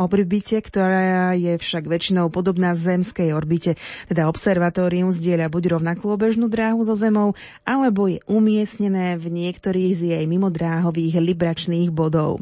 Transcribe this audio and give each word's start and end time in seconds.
orbite, 0.00 0.56
ktorá 0.56 1.36
je 1.36 1.60
však 1.60 1.84
väčšinou 1.84 2.32
podobná 2.32 2.72
zemskej 2.72 3.36
orbite, 3.36 3.76
teda 4.08 4.32
observatórium 4.32 5.12
zdieľa 5.12 5.52
buď 5.52 5.76
rovnakú 5.76 6.08
obežnú 6.08 6.48
dráhu 6.48 6.80
so 6.80 6.96
Zemou, 6.96 7.36
alebo 7.68 8.08
je 8.08 8.24
umiestnené 8.24 9.20
v 9.20 9.28
niektorých 9.28 9.92
z 9.92 10.02
jej 10.16 10.24
mimodráhových 10.24 11.20
libračných 11.20 11.92
bodov. 11.92 12.40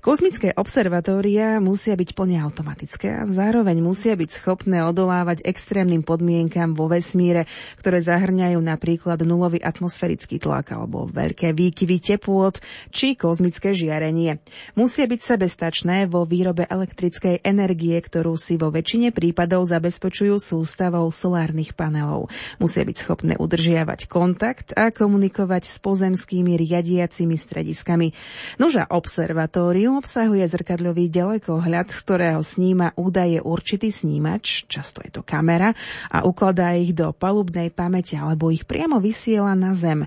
Kozmické 0.00 0.56
observatória 0.56 1.60
musia 1.60 1.92
byť 1.92 2.10
plne 2.16 2.40
automatické 2.40 3.20
a 3.20 3.28
zároveň 3.28 3.84
musia 3.84 4.16
byť 4.16 4.40
schopné 4.40 4.80
odolávať 4.80 5.44
extrémnym 5.44 6.00
podmienkam 6.00 6.72
vo 6.72 6.88
vesmíre, 6.88 7.44
ktoré 7.76 8.00
zahrňajú 8.00 8.56
napríklad 8.64 9.20
nulový 9.26 9.60
atmosférický 9.60 10.40
tlak 10.40 10.72
alebo 10.72 11.04
veľké 11.10 11.52
výkyvy 11.52 12.00
teplôt 12.00 12.56
či 12.94 13.18
kozmické 13.18 13.76
žiarenie. 13.76 14.40
Musia 14.78 15.04
byť 15.04 15.20
sebestačné 15.20 16.06
vo 16.08 16.24
výrobe 16.24 16.64
elektrickej 16.94 17.42
energie, 17.42 17.98
ktorú 17.98 18.38
si 18.38 18.54
vo 18.54 18.70
väčšine 18.70 19.10
prípadov 19.10 19.66
zabezpečujú 19.66 20.38
sústavou 20.38 21.10
solárnych 21.10 21.74
panelov. 21.74 22.30
Musia 22.62 22.86
byť 22.86 22.96
schopné 23.02 23.34
udržiavať 23.34 24.06
kontakt 24.06 24.70
a 24.78 24.94
komunikovať 24.94 25.66
s 25.66 25.82
pozemskými 25.82 26.54
riadiacimi 26.54 27.34
strediskami. 27.34 28.14
Noža 28.62 28.86
observatórium 28.86 29.98
obsahuje 29.98 30.46
zrkadľový 30.46 31.10
ďalekohľad, 31.10 31.90
z 31.90 31.98
ktorého 31.98 32.40
sníma 32.46 32.94
údaje 32.94 33.42
určitý 33.42 33.90
snímač, 33.90 34.62
často 34.70 35.02
je 35.02 35.18
to 35.18 35.26
kamera, 35.26 35.74
a 36.14 36.22
ukladá 36.22 36.78
ich 36.78 36.94
do 36.94 37.10
palubnej 37.10 37.74
pamäte 37.74 38.14
alebo 38.14 38.54
ich 38.54 38.62
priamo 38.62 39.02
vysiela 39.02 39.58
na 39.58 39.74
Zem 39.74 40.06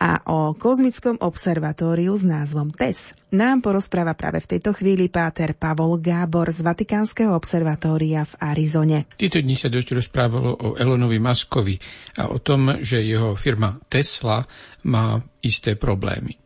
a 0.00 0.16
o 0.30 0.56
kozmickom 0.56 1.20
observatóriu 1.20 2.16
s 2.16 2.24
názvom 2.24 2.72
TES 2.72 3.18
nám 3.30 3.62
porozpráva 3.62 4.18
práve 4.18 4.42
v 4.42 4.56
tejto 4.56 4.74
chvíli 4.74 5.06
páter 5.06 5.54
Pavol 5.54 6.02
Gábor 6.20 6.52
z 6.52 6.60
Vatikánskeho 6.60 7.32
observatória 7.32 8.28
v 8.28 8.52
Arizone. 8.52 9.08
Tieto 9.16 9.40
dni 9.40 9.56
sa 9.56 9.72
dosť 9.72 10.04
rozprávalo 10.04 10.52
o 10.52 10.68
Elonovi 10.76 11.16
Maskovi 11.16 11.80
a 12.20 12.28
o 12.28 12.44
tom, 12.44 12.76
že 12.84 13.00
jeho 13.00 13.32
firma 13.40 13.80
Tesla 13.88 14.44
má 14.84 15.16
isté 15.40 15.80
problémy. 15.80 16.36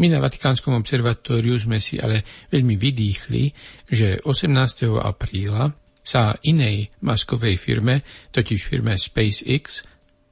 My 0.00 0.08
na 0.08 0.24
Vatikánskom 0.24 0.72
observatóriu 0.72 1.60
sme 1.60 1.76
si 1.76 2.00
ale 2.00 2.24
veľmi 2.48 2.80
vydýchli, 2.80 3.52
že 3.92 4.16
18. 4.24 4.96
apríla 4.96 5.76
sa 6.00 6.32
inej 6.40 6.88
maskovej 7.04 7.60
firme, 7.60 8.00
totiž 8.32 8.64
firme 8.64 8.96
SpaceX, 8.96 9.84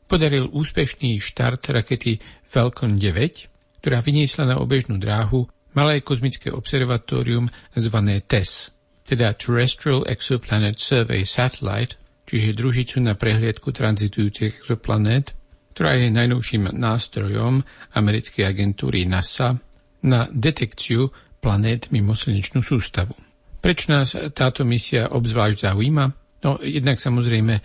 podaril 0.08 0.48
úspešný 0.48 1.20
štart 1.20 1.68
rakety 1.68 2.16
Falcon 2.48 2.96
9, 2.96 3.84
ktorá 3.84 4.00
vyniesla 4.00 4.48
na 4.48 4.56
obežnú 4.56 4.96
dráhu 4.96 5.44
malé 5.76 6.00
kozmické 6.00 6.48
observatórium 6.48 7.52
zvané 7.76 8.24
TESS, 8.24 8.75
teda 9.06 9.38
Terrestrial 9.38 10.02
Exoplanet 10.10 10.82
Survey 10.82 11.22
Satellite, 11.22 11.94
čiže 12.26 12.58
družicu 12.58 12.98
na 12.98 13.14
prehliadku 13.14 13.70
tranzitujúcich 13.70 14.66
exoplanét, 14.66 15.32
ktorá 15.72 15.94
je 15.94 16.10
najnovším 16.10 16.74
nástrojom 16.74 17.62
americkej 17.94 18.44
agentúry 18.48 19.06
NASA 19.06 19.54
na 20.02 20.26
detekciu 20.32 21.12
planét 21.38 21.94
mimo 21.94 22.18
slnečnú 22.18 22.64
sústavu. 22.64 23.14
Prečo 23.62 23.94
nás 23.94 24.14
táto 24.34 24.66
misia 24.66 25.10
obzvlášť 25.14 25.70
zaujíma? 25.70 26.04
No, 26.42 26.58
jednak 26.62 26.98
samozrejme 26.98 27.58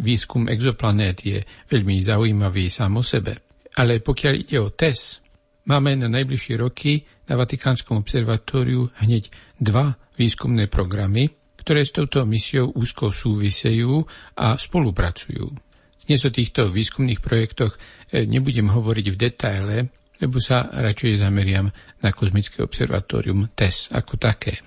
výskum 0.00 0.48
exoplanét 0.48 1.18
je 1.24 1.38
veľmi 1.72 2.00
zaujímavý 2.00 2.68
sám 2.68 3.00
o 3.00 3.04
sebe. 3.04 3.44
Ale 3.76 4.00
pokiaľ 4.00 4.34
ide 4.36 4.56
o 4.60 4.72
TES, 4.72 5.20
máme 5.68 5.96
na 5.96 6.08
najbližšie 6.08 6.54
roky 6.60 7.04
na 7.28 7.34
Vatikánskom 7.36 8.00
observatóriu 8.00 8.88
hneď 9.04 9.28
dva 9.60 9.96
výskumné 10.16 10.66
programy, 10.66 11.28
ktoré 11.60 11.84
s 11.84 11.92
touto 11.92 12.24
misiou 12.24 12.72
úzko 12.72 13.12
súvisejú 13.12 14.02
a 14.38 14.56
spolupracujú. 14.56 15.44
Dnes 16.06 16.22
o 16.22 16.30
týchto 16.30 16.70
výskumných 16.70 17.18
projektoch 17.18 17.74
eh, 17.74 18.22
nebudem 18.24 18.70
hovoriť 18.70 19.06
v 19.10 19.16
detaile, 19.18 19.76
lebo 20.22 20.40
sa 20.40 20.70
radšej 20.70 21.20
zameriam 21.20 21.68
na 22.00 22.10
kozmické 22.14 22.62
observatórium 22.64 23.52
TES 23.52 23.92
ako 23.92 24.16
také. 24.16 24.62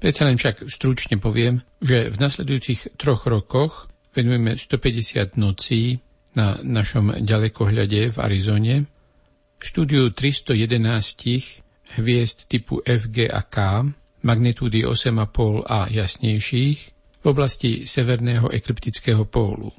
Predsa 0.00 0.28
len 0.28 0.36
však 0.36 0.68
stručne 0.68 1.16
poviem, 1.16 1.64
že 1.80 2.12
v 2.12 2.16
nasledujúcich 2.20 2.96
troch 3.00 3.24
rokoch 3.28 3.88
venujeme 4.14 4.56
150 4.56 5.40
nocí 5.40 5.98
na 6.38 6.60
našom 6.60 7.24
ďalekohľade 7.24 8.14
v 8.14 8.16
Arizone, 8.20 8.74
štúdiu 9.58 10.12
311 10.12 11.98
hviezd 11.98 12.46
typu 12.50 12.82
FG 12.84 13.32
a 13.32 13.42
K, 13.46 13.56
magnitúdy 14.24 14.88
8,5 14.88 15.68
a 15.68 15.86
jasnejších, 15.92 16.78
v 17.20 17.24
oblasti 17.24 17.88
severného 17.88 18.52
ekliptického 18.52 19.24
pólu. 19.24 19.72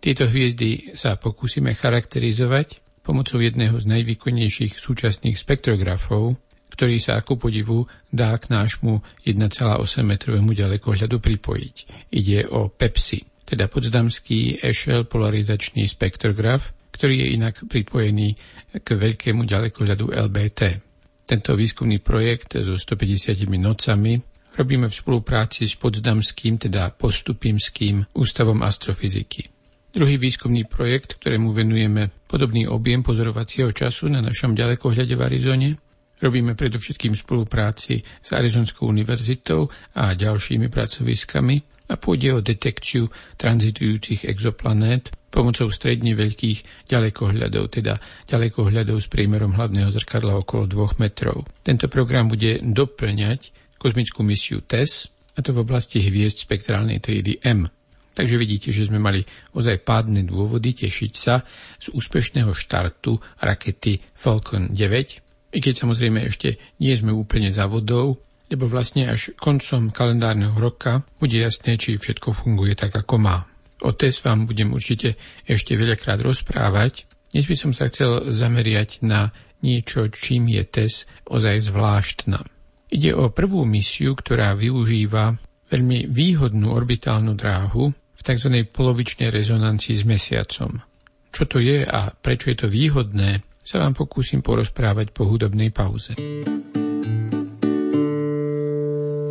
Tieto 0.00 0.28
hviezdy 0.28 0.96
sa 0.96 1.16
pokúsime 1.16 1.72
charakterizovať 1.72 2.80
pomocou 3.00 3.40
jedného 3.40 3.76
z 3.80 3.88
najvýkonnejších 3.88 4.76
súčasných 4.76 5.36
spektrografov, 5.36 6.36
ktorý 6.72 6.96
sa 7.00 7.20
ako 7.20 7.36
podivu 7.36 7.88
dá 8.08 8.36
k 8.36 8.52
nášmu 8.52 9.00
1,8 9.24 9.80
metrovému 10.04 10.52
ďalekohľadu 10.52 11.16
pripojiť. 11.20 11.76
Ide 12.12 12.48
o 12.52 12.68
PEPSI 12.68 13.30
teda 13.50 13.66
podsdamský 13.66 14.62
ešel 14.62 15.10
polarizačný 15.10 15.82
spektrograf, 15.90 16.70
ktorý 16.94 17.26
je 17.26 17.28
inak 17.34 17.58
pripojený 17.66 18.38
k 18.78 18.88
veľkému 18.94 19.42
ďalekohľadu 19.42 20.14
LBT. 20.30 20.89
Tento 21.30 21.54
výskumný 21.54 22.02
projekt 22.02 22.58
so 22.58 22.74
150 22.74 23.46
nocami 23.54 24.18
robíme 24.58 24.90
v 24.90 24.94
spolupráci 24.98 25.70
s 25.70 25.78
Podsdamským, 25.78 26.58
teda 26.58 26.90
postupimským 26.90 28.02
ústavom 28.18 28.66
astrofyziky. 28.66 29.46
Druhý 29.94 30.18
výskumný 30.18 30.66
projekt, 30.66 31.22
ktorému 31.22 31.54
venujeme 31.54 32.10
podobný 32.26 32.66
objem 32.66 33.06
pozorovacieho 33.06 33.70
času 33.70 34.10
na 34.10 34.18
našom 34.18 34.58
ďalekohľade 34.58 35.14
v 35.14 35.22
Arizone, 35.22 35.70
robíme 36.18 36.58
predovšetkým 36.58 37.14
v 37.14 37.22
spolupráci 37.22 38.02
s 38.02 38.34
Arizonskou 38.34 38.90
univerzitou 38.90 39.70
a 39.94 40.10
ďalšími 40.18 40.66
pracoviskami 40.66 41.86
a 41.90 41.94
pôjde 41.94 42.28
o 42.34 42.42
detekciu 42.42 43.06
tranzitujúcich 43.38 44.26
exoplanét 44.26 45.14
pomocou 45.30 45.70
stredne 45.70 46.18
veľkých 46.18 46.90
ďalekohľadov, 46.90 47.64
teda 47.70 48.02
ďalekohľadov 48.26 48.98
s 48.98 49.06
priemerom 49.06 49.54
hlavného 49.54 49.94
zrkadla 49.94 50.36
okolo 50.42 50.66
2 50.66 51.00
metrov. 51.00 51.46
Tento 51.62 51.86
program 51.86 52.26
bude 52.26 52.58
doplňať 52.60 53.54
kozmickú 53.78 54.26
misiu 54.26 54.60
TESS, 54.60 55.08
a 55.34 55.40
to 55.40 55.54
v 55.56 55.62
oblasti 55.62 56.02
hviezd 56.02 56.42
spektrálnej 56.44 57.00
triedy 57.00 57.40
M. 57.46 57.70
Takže 58.12 58.36
vidíte, 58.36 58.68
že 58.74 58.90
sme 58.90 58.98
mali 59.00 59.24
ozaj 59.54 59.86
pádne 59.86 60.26
dôvody 60.26 60.76
tešiť 60.76 61.12
sa 61.14 61.46
z 61.78 61.94
úspešného 61.94 62.52
štartu 62.52 63.16
rakety 63.40 64.02
Falcon 64.12 64.74
9, 64.74 65.56
i 65.56 65.58
keď 65.58 65.74
samozrejme 65.86 66.26
ešte 66.26 66.60
nie 66.82 66.92
sme 66.92 67.14
úplne 67.14 67.50
za 67.54 67.70
vodou, 67.70 68.20
lebo 68.50 68.66
vlastne 68.66 69.06
až 69.06 69.30
koncom 69.38 69.94
kalendárneho 69.94 70.58
roka 70.58 71.06
bude 71.22 71.38
jasné, 71.38 71.78
či 71.78 71.96
všetko 71.96 72.34
funguje 72.34 72.74
tak, 72.74 72.92
ako 72.98 73.16
má. 73.22 73.49
O 73.80 73.96
TES 73.96 74.20
vám 74.20 74.44
budem 74.44 74.76
určite 74.76 75.16
ešte 75.48 75.72
veľakrát 75.72 76.20
rozprávať. 76.20 77.08
Dnes 77.32 77.46
by 77.48 77.56
som 77.56 77.72
sa 77.72 77.88
chcel 77.88 78.28
zameriať 78.28 79.00
na 79.06 79.32
niečo, 79.64 80.08
čím 80.12 80.52
je 80.52 80.62
TES 80.66 81.08
ozaj 81.28 81.70
zvláštna. 81.72 82.44
Ide 82.90 83.14
o 83.14 83.30
prvú 83.30 83.62
misiu, 83.62 84.18
ktorá 84.18 84.52
využíva 84.58 85.38
veľmi 85.70 86.10
výhodnú 86.10 86.74
orbitálnu 86.74 87.38
dráhu 87.38 87.94
v 87.94 88.20
tzv. 88.20 88.66
polovičnej 88.68 89.30
rezonancii 89.30 89.94
s 89.96 90.04
mesiacom. 90.04 90.82
Čo 91.30 91.46
to 91.46 91.62
je 91.62 91.86
a 91.86 92.10
prečo 92.10 92.50
je 92.50 92.58
to 92.58 92.68
výhodné, 92.68 93.46
sa 93.62 93.78
vám 93.86 93.94
pokúsim 93.94 94.42
porozprávať 94.42 95.14
po 95.14 95.30
hudobnej 95.30 95.70
pauze. 95.70 96.18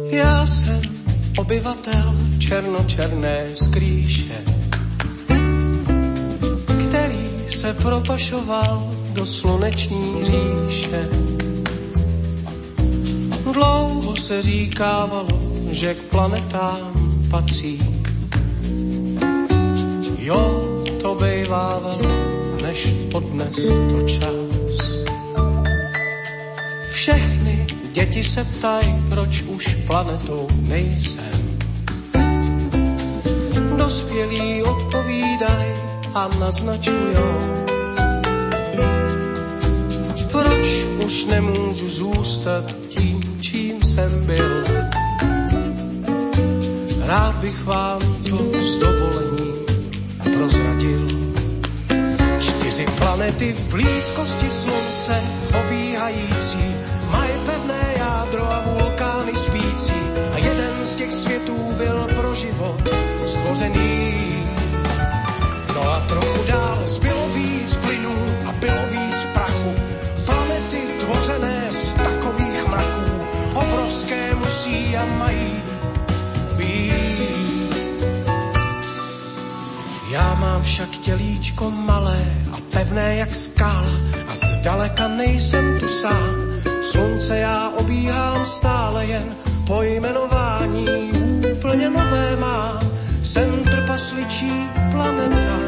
Já 0.09 0.45
jsem 0.45 0.98
obyvatel 1.39 2.15
černočerné 2.39 3.55
skrýše, 3.55 4.43
který 6.87 7.29
se 7.49 7.73
propašoval 7.73 8.91
do 9.13 9.25
sluneční 9.25 10.23
říše. 10.23 11.09
Dlouho 13.53 14.15
se 14.15 14.41
říkávalo, 14.41 15.39
že 15.71 15.93
k 15.93 16.03
planetám 16.03 16.91
patří. 17.29 17.79
Jo, 20.17 20.67
to 21.01 21.15
bejvávalo, 21.15 22.11
než 22.61 22.93
odnes 23.13 23.67
to 23.67 24.07
čas. 24.07 24.99
Všechny 26.91 27.78
Děti 27.93 28.23
se 28.23 28.43
ptají, 28.43 28.95
proč 29.09 29.41
už 29.41 29.77
planetou 29.87 30.47
nejsem. 30.61 31.59
Dospělí 33.77 34.63
odpovídaj 34.63 35.73
a 36.13 36.29
naznačujou, 36.39 37.65
proč 40.31 40.67
už 41.05 41.25
nemůžu 41.25 41.89
zůstat 41.89 42.75
tím, 42.89 43.37
čím 43.41 43.83
jsem 43.83 44.25
byl. 44.25 44.63
rád 47.09 47.35
bych 47.35 47.65
vám 47.65 47.99
to 48.29 48.37
s 48.61 48.77
dovolením 48.77 49.55
prozradil. 50.37 51.07
Čtyři 52.39 52.85
planety 52.97 53.53
v 53.53 53.71
blízkosti 53.71 54.49
slunce 54.49 55.21
obíhající, 55.59 56.75
stvořený. 63.39 64.13
No 65.75 65.91
a 65.91 65.99
trochu 65.99 66.43
dál 66.47 66.77
zbylo 66.85 67.27
víc 67.29 67.75
plynů 67.75 68.15
a 68.45 68.51
bylo 68.51 68.85
víc 68.91 69.23
prachu. 69.33 69.73
Planety 70.25 70.81
tvořené 70.99 71.71
z 71.71 71.93
takových 71.93 72.67
mraků 72.67 73.09
obrovské 73.53 74.35
musí 74.35 74.97
a 74.97 75.05
mají 75.05 75.53
být. 76.57 77.75
Já 80.11 80.35
mám 80.35 80.63
však 80.63 80.89
tělíčko 80.89 81.71
malé 81.71 82.25
a 82.51 82.57
pevné 82.73 83.15
jak 83.15 83.35
skála 83.35 83.95
a 84.27 84.35
zdaleka 84.35 85.07
nejsem 85.07 85.79
tu 85.79 85.87
sám. 85.87 86.35
Slunce 86.81 87.39
já 87.39 87.69
obíhám 87.69 88.45
stále 88.45 89.05
jen 89.05 89.35
pojmenování 89.67 90.48
Trpasličí 94.09 94.69
planeta, 94.91 95.59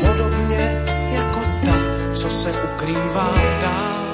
podobně 0.00 0.82
jako 1.10 1.40
ta, 1.64 1.76
co 2.14 2.28
se 2.28 2.52
ukrývá 2.52 3.34
dál. 3.62 4.04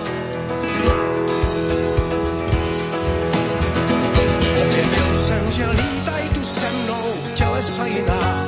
Objevil 4.62 5.16
jsem, 5.16 5.50
že 5.50 5.66
lítaj 5.66 6.28
tu 6.34 6.42
se 6.42 6.66
mnou 6.84 7.06
tělesa 7.34 7.86
jiná, 7.86 8.46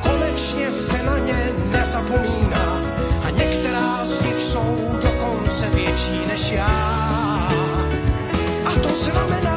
konečně 0.00 0.72
se 0.72 1.02
na 1.02 1.18
ně 1.18 1.52
nezapomíná 1.70 2.80
a 3.24 3.30
některá 3.30 4.04
z 4.04 4.22
nich 4.22 4.42
jsou 4.42 4.98
dokonce 5.02 5.70
větší 5.70 6.26
než 6.28 6.50
já. 6.50 6.98
A 8.66 8.70
to 8.82 8.94
znamená, 8.94 9.51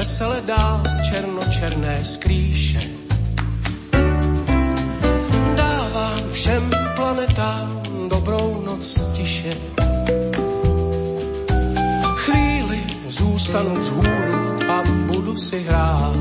vesele 0.00 0.40
dál 0.40 0.80
z 0.88 1.12
černočerné 1.12 2.04
skrýše. 2.04 2.80
Dávám 5.54 6.30
všem 6.32 6.70
planetám 6.96 7.82
dobrou 8.08 8.64
noc 8.64 9.12
tiše. 9.12 9.52
Chvíli 12.16 12.80
zůstanu 13.08 13.74
vzhůru 13.74 14.72
a 14.72 14.82
budu 15.06 15.36
si 15.36 15.58
hrát. 15.68 16.16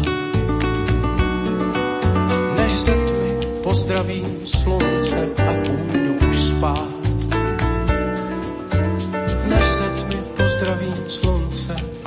Než 2.59 2.71
ze 2.83 2.91
tmy 2.91 3.31
pozdravím 3.63 4.27
slunce 4.45 5.27
a 5.47 5.51
půjdu 5.53 6.13
už 6.31 6.39
spát. 6.39 6.91
Než 9.47 9.63
ze 9.63 9.87
tmy 10.03 10.15
pozdravím 10.35 10.95
slunce 11.07 11.98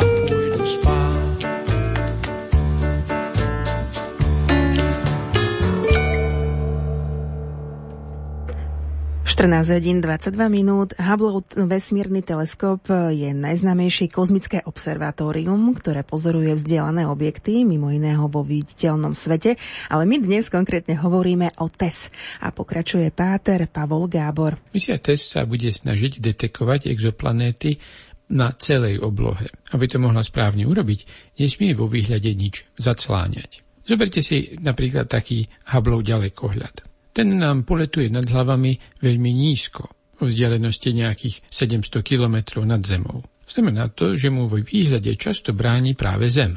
14 9.43 9.75
hodín 9.75 9.99
22 9.99 10.39
minút. 10.47 10.95
Hubble 10.95 11.43
vesmírny 11.67 12.23
teleskop 12.23 12.87
je 13.11 13.35
najznámejšie 13.35 14.07
kozmické 14.07 14.63
observatórium, 14.63 15.75
ktoré 15.75 16.07
pozoruje 16.07 16.55
vzdialené 16.55 17.11
objekty, 17.11 17.67
mimo 17.67 17.91
iného 17.91 18.31
vo 18.31 18.47
viditeľnom 18.47 19.11
svete. 19.11 19.59
Ale 19.91 20.07
my 20.07 20.23
dnes 20.23 20.47
konkrétne 20.47 20.95
hovoríme 20.95 21.59
o 21.59 21.67
TES. 21.67 22.15
A 22.39 22.55
pokračuje 22.55 23.11
Páter 23.11 23.67
Pavol 23.67 24.07
Gábor. 24.07 24.63
Misia 24.71 25.03
TES 25.03 25.35
sa 25.35 25.43
bude 25.43 25.75
snažiť 25.75 26.23
detekovať 26.23 26.87
exoplanéty 26.87 27.83
na 28.31 28.55
celej 28.55 29.03
oblohe. 29.03 29.51
Aby 29.75 29.91
to 29.91 29.99
mohla 29.99 30.23
správne 30.23 30.71
urobiť, 30.71 31.35
nesmie 31.43 31.75
vo 31.75 31.91
výhľade 31.91 32.31
nič 32.31 32.63
zacláňať. 32.79 33.67
Zoberte 33.91 34.23
si 34.23 34.55
napríklad 34.63 35.11
taký 35.11 35.51
Hubbleov 35.67 36.07
ďalekohľad. 36.07 36.92
Ten 37.13 37.37
nám 37.37 37.69
poletuje 37.69 38.09
nad 38.09 38.25
hlavami 38.25 39.01
veľmi 39.05 39.31
nízko, 39.37 39.85
o 40.21 40.25
vzdialenosti 40.25 40.97
nejakých 40.97 41.45
700 41.53 42.01
km 42.01 42.65
nad 42.65 42.81
Zemou. 42.81 43.21
Znamená 43.45 43.93
to, 43.93 44.17
že 44.17 44.33
mu 44.33 44.49
vo 44.49 44.57
výhľade 44.57 45.13
často 45.21 45.53
bráni 45.53 45.93
práve 45.93 46.33
Zem. 46.33 46.57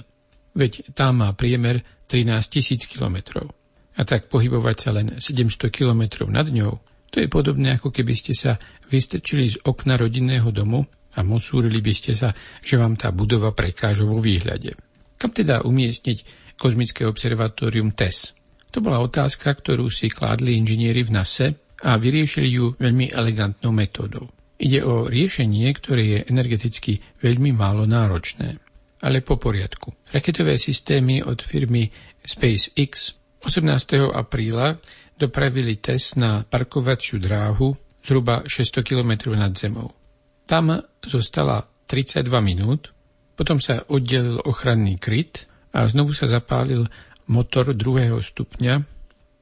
Veď 0.55 0.95
tá 0.95 1.11
má 1.11 1.35
priemer 1.35 1.83
13 2.07 2.39
tisíc 2.47 2.87
km. 2.87 3.51
A 3.95 4.01
tak 4.07 4.31
pohybovať 4.31 4.77
sa 4.79 4.89
len 4.95 5.19
700 5.19 5.67
km 5.75 6.23
nad 6.31 6.47
ňou, 6.47 6.79
to 7.11 7.23
je 7.23 7.31
podobné 7.31 7.79
ako 7.79 7.95
keby 7.95 8.11
ste 8.15 8.35
sa 8.35 8.59
vystrčili 8.91 9.47
z 9.47 9.59
okna 9.63 9.95
rodinného 9.95 10.51
domu 10.51 10.83
a 11.15 11.23
mosúrili 11.23 11.79
by 11.79 11.93
ste 11.95 12.11
sa, 12.11 12.35
že 12.59 12.75
vám 12.75 12.99
tá 12.99 13.11
budova 13.15 13.55
prekáža 13.55 14.03
vo 14.03 14.19
výhľade. 14.19 14.75
Kam 15.15 15.31
teda 15.31 15.63
umiestniť 15.63 16.17
kozmické 16.59 17.07
observatórium 17.07 17.95
TESS? 17.95 18.44
To 18.75 18.83
bola 18.83 18.99
otázka, 18.99 19.55
ktorú 19.55 19.87
si 19.87 20.11
kládli 20.11 20.59
inžinieri 20.59 21.07
v 21.07 21.15
NASA 21.15 21.47
a 21.79 21.95
vyriešili 21.95 22.59
ju 22.59 22.75
veľmi 22.75 23.07
elegantnou 23.07 23.71
metódou. 23.71 24.27
Ide 24.59 24.83
o 24.83 25.07
riešenie, 25.07 25.71
ktoré 25.79 26.03
je 26.03 26.19
energeticky 26.27 26.99
veľmi 27.23 27.55
málo 27.55 27.87
náročné. 27.87 28.59
Ale 28.99 29.23
po 29.23 29.39
poriadku. 29.39 30.11
Raketové 30.11 30.59
systémy 30.59 31.23
od 31.23 31.39
firmy 31.39 31.87
SpaceX 32.19 33.15
18. 33.47 34.11
apríla 34.11 34.75
dopravili 35.15 35.79
test 35.79 36.19
na 36.19 36.43
parkovaciu 36.43 37.15
dráhu 37.15 37.71
zhruba 38.03 38.43
600 38.43 38.83
km 38.83 39.31
nad 39.39 39.55
zemou. 39.55 39.95
Tam 40.43 40.83
zostala 40.99 41.63
32 41.87 42.27
minút, 42.43 42.91
potom 43.39 43.55
sa 43.55 43.87
oddelil 43.87 44.43
ochranný 44.43 44.99
kryt 44.99 45.47
a 45.71 45.87
znovu 45.87 46.11
sa 46.11 46.27
zapálil 46.27 46.83
motor 47.29 47.73
druhého 47.73 48.21
stupňa 48.21 48.95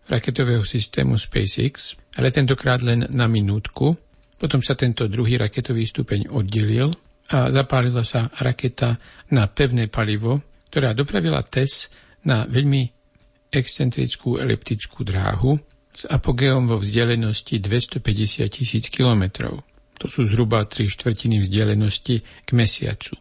raketového 0.07 0.63
systému 0.63 1.15
SpaceX, 1.15 1.95
ale 2.19 2.31
tentokrát 2.31 2.83
len 2.83 3.07
na 3.11 3.27
minútku. 3.31 3.95
Potom 4.35 4.59
sa 4.59 4.75
tento 4.75 5.07
druhý 5.07 5.39
raketový 5.39 5.87
stupeň 5.87 6.35
oddelil 6.35 6.91
a 7.31 7.47
zapálila 7.47 8.03
sa 8.03 8.27
raketa 8.43 8.99
na 9.31 9.47
pevné 9.47 9.87
palivo, 9.87 10.43
ktorá 10.67 10.91
dopravila 10.91 11.39
TES 11.39 11.87
na 12.27 12.43
veľmi 12.43 12.83
excentrickú 13.53 14.41
eliptickú 14.41 15.05
dráhu 15.07 15.55
s 15.93 16.03
apogeom 16.09 16.65
vo 16.65 16.81
vzdialenosti 16.81 17.61
250 17.61 18.49
tisíc 18.49 18.89
kilometrov. 18.89 19.61
To 20.01 20.05
sú 20.09 20.25
zhruba 20.25 20.65
3 20.65 20.89
štvrtiny 20.89 21.45
vzdialenosti 21.45 22.15
k 22.43 22.49
mesiacu. 22.51 23.13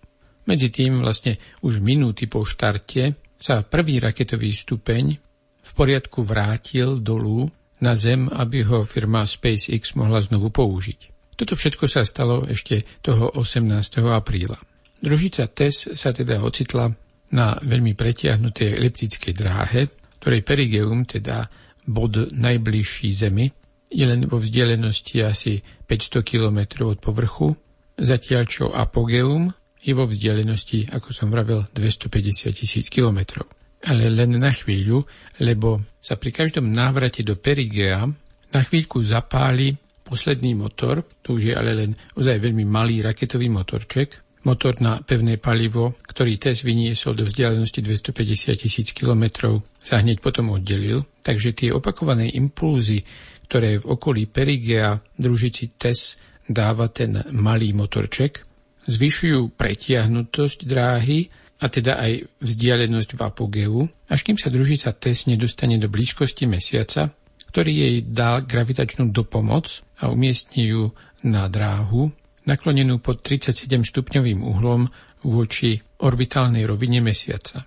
Medzi 0.48 0.74
tým 0.74 0.98
vlastne 0.98 1.38
už 1.62 1.78
minúty 1.78 2.26
po 2.26 2.42
štarte 2.42 3.14
sa 3.42 3.66
prvý 3.66 3.98
raketový 3.98 4.54
stupeň 4.54 5.18
v 5.62 5.70
poriadku 5.74 6.22
vrátil 6.22 7.02
dolu 7.02 7.50
na 7.82 7.98
Zem, 7.98 8.30
aby 8.30 8.62
ho 8.62 8.86
firma 8.86 9.26
SpaceX 9.26 9.98
mohla 9.98 10.22
znovu 10.22 10.54
použiť. 10.54 11.10
Toto 11.34 11.58
všetko 11.58 11.90
sa 11.90 12.06
stalo 12.06 12.46
ešte 12.46 12.86
toho 13.02 13.34
18. 13.34 13.66
apríla. 14.06 14.54
Družica 15.02 15.50
TES 15.50 15.98
sa 15.98 16.14
teda 16.14 16.38
ocitla 16.46 16.94
na 17.34 17.58
veľmi 17.58 17.98
pretiahnutej 17.98 18.78
eliptickej 18.78 19.32
dráhe, 19.34 19.90
ktorej 20.22 20.46
perigeum, 20.46 21.02
teda 21.02 21.50
bod 21.82 22.30
najbližší 22.30 23.10
Zemi, 23.10 23.50
je 23.90 24.04
len 24.06 24.22
vo 24.30 24.38
vzdialenosti 24.38 25.18
asi 25.26 25.58
500 25.90 26.22
km 26.22 26.86
od 26.86 27.02
povrchu, 27.02 27.50
zatiaľ 27.98 28.42
čo 28.46 28.70
apogeum 28.70 29.50
je 29.82 29.92
vo 29.92 30.06
vzdialenosti, 30.06 30.94
ako 30.94 31.10
som 31.10 31.28
vravel, 31.28 31.66
250 31.74 32.54
tisíc 32.54 32.86
kilometrov. 32.86 33.50
Ale 33.82 34.06
len 34.06 34.38
na 34.38 34.54
chvíľu, 34.54 35.02
lebo 35.42 35.82
sa 35.98 36.14
pri 36.14 36.30
každom 36.30 36.70
návrate 36.70 37.26
do 37.26 37.34
Perigea 37.34 38.06
na 38.52 38.60
chvíľku 38.62 39.02
zapáli 39.02 39.74
posledný 40.06 40.54
motor, 40.54 41.02
to 41.24 41.34
už 41.34 41.50
je 41.50 41.54
ale 41.56 41.74
len 41.74 41.90
ozaj 42.14 42.38
veľmi 42.38 42.62
malý 42.62 43.02
raketový 43.02 43.50
motorček, 43.50 44.22
motor 44.46 44.78
na 44.82 45.02
pevné 45.02 45.38
palivo, 45.38 45.98
ktorý 46.02 46.38
TES 46.38 46.66
vyniesol 46.66 47.18
do 47.18 47.24
vzdialenosti 47.26 47.80
250 47.82 48.62
tisíc 48.62 48.88
kilometrov, 48.94 49.62
sa 49.82 49.98
hneď 49.98 50.22
potom 50.22 50.54
oddelil, 50.54 51.06
takže 51.22 51.54
tie 51.54 51.70
opakované 51.74 52.30
impulzy, 52.34 53.02
ktoré 53.50 53.82
v 53.82 53.88
okolí 53.88 54.30
Perigea 54.30 54.94
družici 55.18 55.74
TES 55.74 56.18
dáva 56.46 56.90
ten 56.90 57.18
malý 57.34 57.72
motorček, 57.74 58.51
zvyšujú 58.86 59.54
pretiahnutosť 59.54 60.58
dráhy 60.66 61.30
a 61.62 61.70
teda 61.70 61.98
aj 62.02 62.26
vzdialenosť 62.42 63.10
v 63.14 63.20
apogeu, 63.22 63.78
až 64.10 64.20
kým 64.26 64.34
sa 64.34 64.50
družica 64.50 64.90
TES 64.90 65.30
nedostane 65.30 65.78
do 65.78 65.86
blízkosti 65.86 66.50
mesiaca, 66.50 67.14
ktorý 67.54 67.70
jej 67.70 67.94
dá 68.02 68.42
gravitačnú 68.42 69.14
dopomoc 69.14 69.84
a 70.00 70.10
umiestní 70.10 70.74
ju 70.74 70.90
na 71.22 71.46
dráhu, 71.46 72.10
naklonenú 72.42 72.98
pod 72.98 73.22
37 73.22 73.70
stupňovým 73.86 74.42
uhlom 74.42 74.90
voči 75.22 75.78
orbitálnej 76.02 76.66
rovine 76.66 76.98
mesiaca. 76.98 77.62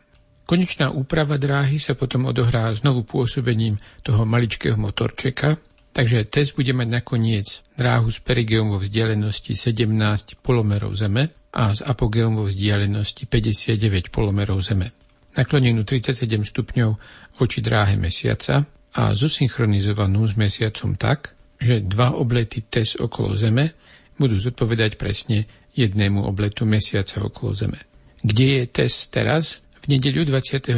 Konečná 0.46 0.92
úprava 0.94 1.40
dráhy 1.40 1.80
sa 1.82 1.98
potom 1.98 2.30
odohrá 2.30 2.70
znovu 2.76 3.08
pôsobením 3.08 3.80
toho 4.06 4.28
maličkého 4.28 4.78
motorčeka, 4.78 5.58
takže 5.96 6.28
test 6.28 6.60
bude 6.60 6.76
mať 6.76 6.88
nakoniec 6.92 7.64
dráhu 7.80 8.12
s 8.12 8.20
perigeom 8.20 8.76
vo 8.76 8.80
vzdialenosti 8.84 9.56
17 9.56 10.44
polomerov 10.44 10.92
Zeme 11.00 11.32
a 11.56 11.72
s 11.72 11.80
apogeom 11.80 12.36
vo 12.36 12.52
vzdialenosti 12.52 13.24
59 13.32 14.12
polomerov 14.12 14.60
Zeme. 14.60 14.92
Naklonenú 15.40 15.88
37 15.88 16.28
stupňov 16.52 16.92
voči 17.40 17.64
dráhe 17.64 17.96
Mesiaca 17.96 18.68
a 18.96 19.12
zosynchronizovanú 19.16 20.28
s 20.28 20.36
Mesiacom 20.36 21.00
tak, 21.00 21.36
že 21.60 21.84
dva 21.84 22.16
oblety 22.16 22.68
TES 22.68 23.00
okolo 23.00 23.40
Zeme 23.40 23.76
budú 24.20 24.36
zodpovedať 24.36 25.00
presne 25.00 25.48
jednému 25.76 26.24
obletu 26.24 26.68
Mesiaca 26.68 27.24
okolo 27.24 27.56
Zeme. 27.56 27.80
Kde 28.20 28.46
je 28.60 28.64
TES 28.68 29.12
teraz? 29.12 29.64
V 29.84 29.92
nedeľu 29.92 30.28
29. 30.32 30.76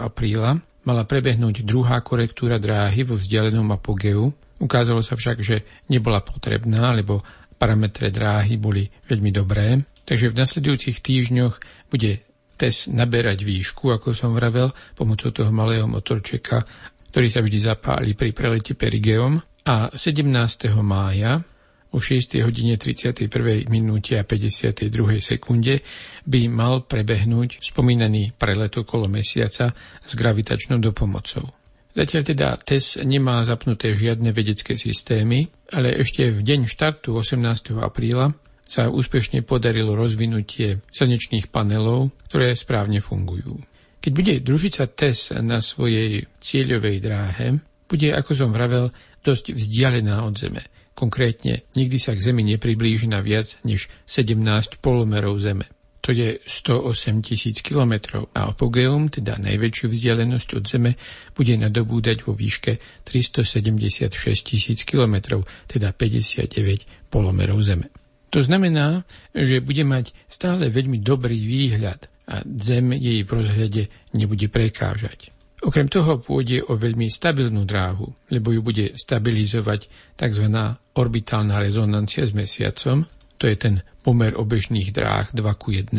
apríla 0.00 0.60
mala 0.86 1.02
prebehnúť 1.02 1.66
druhá 1.66 1.98
korektúra 1.98 2.62
dráhy 2.62 3.02
vo 3.02 3.18
vzdialenom 3.18 3.74
apogeu. 3.74 4.30
Ukázalo 4.56 5.04
sa 5.04 5.18
však, 5.18 5.44
že 5.44 5.66
nebola 5.92 6.24
potrebná, 6.24 6.92
lebo 6.96 7.20
parametre 7.56 8.08
dráhy 8.08 8.56
boli 8.56 8.88
veľmi 9.08 9.30
dobré 9.32 9.80
Takže 10.06 10.30
v 10.30 10.38
nasledujúcich 10.38 11.02
týždňoch 11.02 11.54
bude 11.90 12.22
test 12.54 12.86
naberať 12.86 13.42
výšku, 13.42 13.90
ako 13.90 14.14
som 14.14 14.38
vravel, 14.38 14.70
pomocou 14.94 15.34
toho 15.34 15.50
malého 15.50 15.84
motorčeka, 15.90 16.62
ktorý 17.10 17.28
sa 17.28 17.42
vždy 17.42 17.58
zapáli 17.58 18.14
pri 18.14 18.30
prelete 18.30 18.78
Perigeom. 18.78 19.42
A 19.66 19.90
17. 19.90 20.30
mája 20.78 21.42
o 21.90 21.98
6. 21.98 22.38
hodine 22.46 22.78
31. 22.78 23.26
minúte 23.66 24.14
a 24.14 24.22
52. 24.22 24.94
sekunde 25.18 25.82
by 26.22 26.46
mal 26.46 26.86
prebehnúť 26.86 27.58
spomínaný 27.66 28.30
prelet 28.38 28.70
okolo 28.78 29.10
mesiaca 29.10 29.74
s 30.06 30.12
gravitačnou 30.14 30.78
dopomocou. 30.78 31.65
Zatiaľ 31.96 32.22
teda 32.28 32.48
TES 32.60 33.00
nemá 33.08 33.40
zapnuté 33.48 33.96
žiadne 33.96 34.28
vedecké 34.36 34.76
systémy, 34.76 35.48
ale 35.72 35.96
ešte 35.96 36.28
v 36.28 36.44
deň 36.44 36.68
štartu 36.68 37.16
18. 37.16 37.72
apríla 37.80 38.36
sa 38.68 38.92
úspešne 38.92 39.40
podarilo 39.40 39.96
rozvinutie 39.96 40.84
slnečných 40.92 41.48
panelov, 41.48 42.12
ktoré 42.28 42.52
správne 42.52 43.00
fungujú. 43.00 43.56
Keď 44.04 44.12
bude 44.12 44.34
družica 44.44 44.84
TES 44.92 45.40
na 45.40 45.64
svojej 45.64 46.28
cieľovej 46.36 46.96
dráhe, 47.00 47.46
bude, 47.88 48.12
ako 48.12 48.30
som 48.36 48.50
vravel, 48.52 48.92
dosť 49.24 49.56
vzdialená 49.56 50.20
od 50.20 50.36
Zeme. 50.36 50.68
Konkrétne, 50.92 51.64
nikdy 51.72 51.96
sa 51.96 52.12
k 52.12 52.20
Zemi 52.20 52.44
nepriblíži 52.44 53.08
na 53.08 53.24
viac 53.24 53.56
než 53.64 53.88
17 54.04 54.84
polomerov 54.84 55.40
Zeme. 55.40 55.75
To 56.06 56.14
je 56.14 56.38
108 56.38 57.18
tisíc 57.26 57.66
kilometrov 57.66 58.30
a 58.30 58.54
apogeum, 58.54 59.10
teda 59.10 59.42
najväčšiu 59.42 59.90
vzdialenosť 59.90 60.48
od 60.54 60.62
Zeme, 60.62 60.92
bude 61.34 61.58
nadobúdať 61.58 62.22
vo 62.22 62.30
výške 62.30 63.02
376 63.02 64.14
tisíc 64.46 64.86
kilometrov, 64.86 65.42
teda 65.66 65.90
59 65.90 67.10
polomerov 67.10 67.58
Zeme. 67.58 67.90
To 68.30 68.38
znamená, 68.38 69.02
že 69.34 69.58
bude 69.58 69.82
mať 69.82 70.14
stále 70.30 70.70
veľmi 70.70 71.02
dobrý 71.02 71.42
výhľad 71.42 72.06
a 72.30 72.46
Zem 72.54 72.94
jej 72.94 73.26
v 73.26 73.30
rozhľade 73.42 73.82
nebude 74.14 74.46
prekážať. 74.46 75.34
Okrem 75.66 75.90
toho 75.90 76.22
pôjde 76.22 76.62
o 76.70 76.78
veľmi 76.78 77.10
stabilnú 77.10 77.66
dráhu, 77.66 78.14
lebo 78.30 78.54
ju 78.54 78.62
bude 78.62 78.94
stabilizovať 78.94 80.14
tzv. 80.14 80.46
orbitálna 80.94 81.58
rezonancia 81.58 82.22
s 82.22 82.30
mesiacom, 82.30 83.02
to 83.36 83.48
je 83.48 83.56
ten 83.56 83.74
pomer 84.00 84.32
obežných 84.34 84.92
dráh 84.92 85.30
2 85.32 85.40
ku 85.60 85.74
1, 85.74 85.92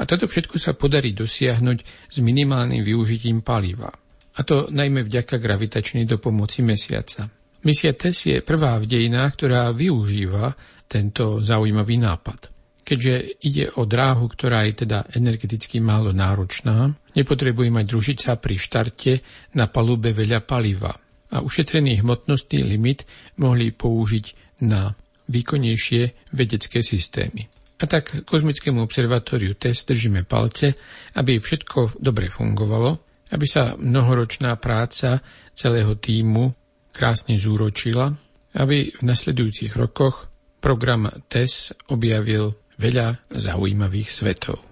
a 0.00 0.02
toto 0.08 0.24
všetko 0.24 0.56
sa 0.56 0.72
podarí 0.72 1.12
dosiahnuť 1.12 2.08
s 2.08 2.16
minimálnym 2.24 2.80
využitím 2.80 3.44
paliva. 3.44 3.92
A 4.36 4.40
to 4.40 4.72
najmä 4.72 5.04
vďaka 5.04 5.36
gravitačnej 5.36 6.08
dopomoci 6.08 6.64
mesiaca. 6.64 7.28
Misia 7.60 7.92
TESS 7.92 8.18
je 8.24 8.36
prvá 8.40 8.80
v 8.80 8.88
dejinách, 8.88 9.36
ktorá 9.36 9.68
využíva 9.76 10.56
tento 10.88 11.44
zaujímavý 11.44 12.00
nápad. 12.00 12.48
Keďže 12.80 13.14
ide 13.44 13.64
o 13.76 13.84
dráhu, 13.84 14.24
ktorá 14.32 14.64
je 14.64 14.88
teda 14.88 15.04
energeticky 15.12 15.78
málo 15.84 16.16
náročná, 16.16 16.96
nepotrebuje 17.12 17.68
mať 17.68 17.84
družica 17.84 18.30
pri 18.40 18.56
štarte 18.56 19.12
na 19.52 19.68
palube 19.68 20.16
veľa 20.16 20.40
paliva 20.42 20.96
a 21.30 21.36
ušetrený 21.44 22.02
hmotnostný 22.02 22.66
limit 22.66 23.06
mohli 23.38 23.70
použiť 23.70 24.58
na 24.66 24.90
výkonnejšie 25.30 26.34
vedecké 26.34 26.82
systémy. 26.82 27.46
A 27.80 27.88
tak 27.88 28.26
kozmickému 28.28 28.84
observatóriu 28.84 29.56
TESS 29.56 29.88
držíme 29.88 30.28
palce, 30.28 30.76
aby 31.16 31.40
všetko 31.40 31.96
dobre 31.96 32.28
fungovalo, 32.28 33.00
aby 33.32 33.46
sa 33.48 33.72
mnohoročná 33.78 34.58
práca 34.60 35.24
celého 35.56 35.96
týmu 35.96 36.52
krásne 36.92 37.40
zúročila, 37.40 38.12
aby 38.58 38.92
v 38.92 39.02
nasledujúcich 39.06 39.72
rokoch 39.78 40.28
Program 40.60 41.08
TES 41.32 41.72
objavil 41.88 42.52
veľa 42.76 43.32
zaujímavých 43.32 44.12
svetov. 44.12 44.69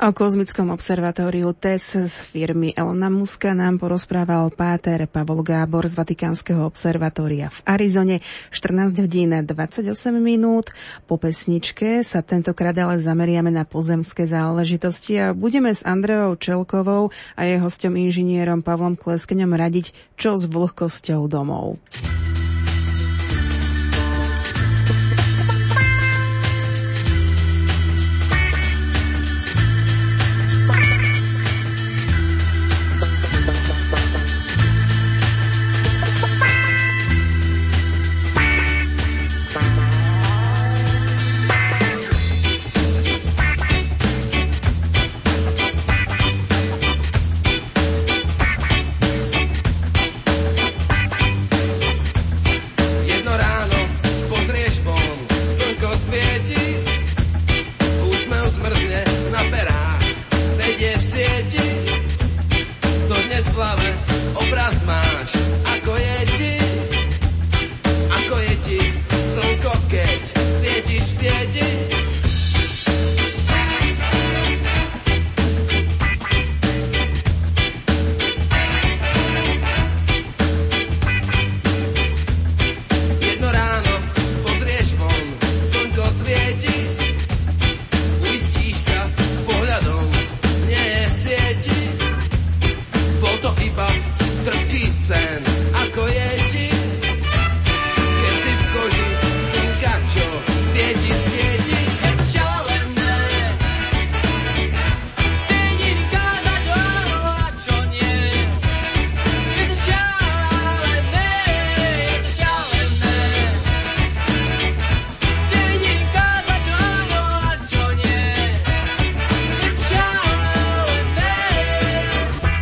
O 0.00 0.10
kozmickom 0.16 0.72
observatóriu 0.72 1.52
TES 1.52 2.08
z 2.08 2.14
firmy 2.14 2.72
Elona 2.72 3.12
Muska 3.12 3.52
nám 3.52 3.76
porozprával 3.76 4.48
páter 4.48 5.04
Pavol 5.04 5.44
Gábor 5.44 5.84
z 5.84 5.94
Vatikánskeho 5.98 6.64
observatória 6.64 7.52
v 7.52 7.58
Arizone 7.68 8.16
14 8.48 8.96
hodín 8.96 9.36
28 9.36 9.84
minút. 10.16 10.72
Po 11.04 11.20
pesničke 11.20 12.00
sa 12.00 12.24
tentokrát 12.24 12.74
ale 12.80 12.96
zameriame 12.96 13.52
na 13.52 13.68
pozemské 13.68 14.24
záležitosti 14.24 15.20
a 15.20 15.36
budeme 15.36 15.74
s 15.74 15.84
Andreou 15.84 16.38
Čelkovou 16.38 17.12
a 17.36 17.40
jej 17.44 17.60
hostom 17.60 17.98
inžinierom 17.98 18.64
Pavlom 18.64 18.96
Kleskeňom 18.96 19.52
radiť, 19.52 19.92
čo 20.16 20.38
s 20.38 20.48
vlhkosťou 20.48 21.28
domov. 21.28 21.76